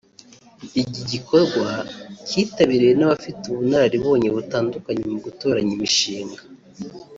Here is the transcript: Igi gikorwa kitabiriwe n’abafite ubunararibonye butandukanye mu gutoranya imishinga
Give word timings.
Igi 0.81 1.01
gikorwa 1.11 1.65
kitabiriwe 2.27 2.93
n’abafite 2.95 3.41
ubunararibonye 3.47 4.27
butandukanye 4.35 5.03
mu 5.11 5.17
gutoranya 5.25 5.71
imishinga 5.77 6.41